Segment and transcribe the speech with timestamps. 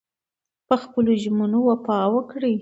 [0.67, 2.55] په خپلو ژمنو وفا وکړئ.